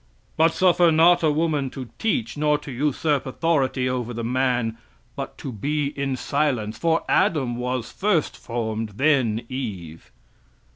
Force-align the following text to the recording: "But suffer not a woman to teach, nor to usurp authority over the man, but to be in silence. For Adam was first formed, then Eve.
"But 0.35 0.51
suffer 0.55 0.91
not 0.91 1.21
a 1.21 1.29
woman 1.29 1.69
to 1.69 1.89
teach, 1.99 2.35
nor 2.35 2.57
to 2.57 2.71
usurp 2.71 3.27
authority 3.27 3.87
over 3.87 4.15
the 4.15 4.23
man, 4.23 4.79
but 5.15 5.37
to 5.37 5.51
be 5.51 5.89
in 5.89 6.15
silence. 6.15 6.75
For 6.79 7.03
Adam 7.07 7.55
was 7.55 7.91
first 7.91 8.35
formed, 8.35 8.93
then 8.95 9.45
Eve. 9.47 10.11